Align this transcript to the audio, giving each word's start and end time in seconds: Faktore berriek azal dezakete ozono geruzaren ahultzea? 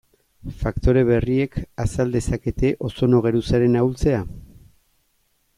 Faktore 0.61 1.03
berriek 1.09 1.59
azal 1.85 2.17
dezakete 2.17 2.73
ozono 2.89 3.23
geruzaren 3.29 3.81
ahultzea? 3.83 4.27